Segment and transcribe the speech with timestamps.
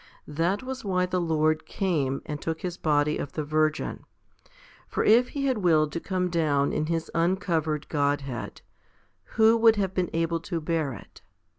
[0.27, 4.03] That was why the Lord came, and took His body of the Virgin.
[4.87, 8.61] For if He had willed to come down in His uncovered Godhead,
[9.37, 11.21] who would have been able to bear it